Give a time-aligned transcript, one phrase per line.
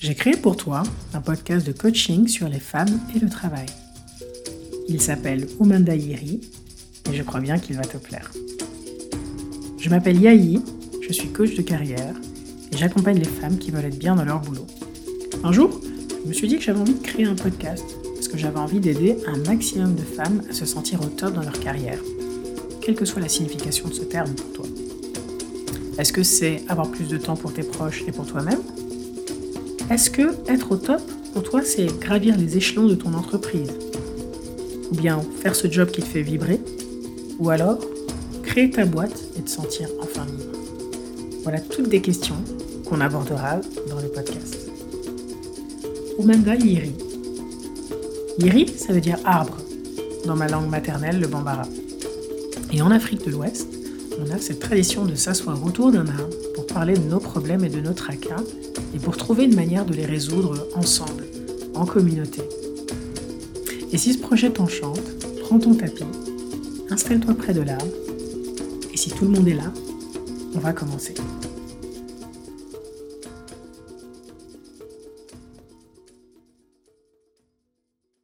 [0.00, 3.66] J'ai créé pour toi un podcast de coaching sur les femmes et le travail.
[4.88, 6.40] Il s'appelle Umanda Yeri
[7.10, 8.30] et je crois bien qu'il va te plaire.
[9.76, 10.62] Je m'appelle Yahi,
[11.02, 12.14] je suis coach de carrière
[12.72, 14.68] et j'accompagne les femmes qui veulent être bien dans leur boulot.
[15.42, 15.80] Un jour,
[16.22, 17.84] je me suis dit que j'avais envie de créer un podcast
[18.14, 21.42] parce que j'avais envie d'aider un maximum de femmes à se sentir au top dans
[21.42, 21.98] leur carrière,
[22.82, 24.66] quelle que soit la signification de ce terme pour toi.
[25.98, 28.60] Est-ce que c'est avoir plus de temps pour tes proches et pour toi-même?
[29.90, 31.00] Est-ce que être au top,
[31.32, 33.70] pour toi, c'est gravir les échelons de ton entreprise
[34.90, 36.60] Ou bien faire ce job qui te fait vibrer
[37.38, 37.78] Ou alors
[38.42, 40.58] créer ta boîte et te sentir enfin libre
[41.42, 42.36] Voilà toutes des questions
[42.86, 44.68] qu'on abordera dans le podcast.
[46.18, 46.92] Umanda Yiri.
[48.38, 49.56] Yiri, ça veut dire arbre
[50.26, 51.62] dans ma langue maternelle, le bambara.
[52.72, 53.68] Et en Afrique de l'Ouest,
[54.20, 57.68] on a cette tradition de s'asseoir autour d'un arbre pour parler de nos problèmes et
[57.68, 58.42] de nos tracas
[58.94, 61.24] et pour trouver une manière de les résoudre ensemble,
[61.74, 62.42] en communauté.
[63.92, 65.00] Et si ce projet t'enchante,
[65.40, 66.04] prends ton tapis,
[66.90, 67.86] installe-toi près de l'arbre
[68.92, 69.72] et si tout le monde est là,
[70.54, 71.14] on va commencer.